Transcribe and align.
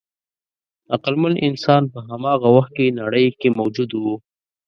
عقلمن 0.95 1.33
انسان 1.47 1.81
په 1.93 1.99
هماغه 2.09 2.47
وخت 2.57 2.71
کې 2.77 2.95
نړۍ 3.01 3.27
کې 3.39 3.49
موجود 3.59 3.89
و. 3.95 4.03